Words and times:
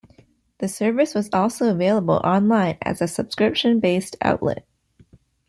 The 0.57 0.67
service 0.67 1.13
was 1.13 1.29
also 1.31 1.69
available 1.69 2.15
online 2.23 2.79
as 2.81 3.03
a 3.03 3.07
subscription-based 3.07 4.15
outlet. 4.19 4.65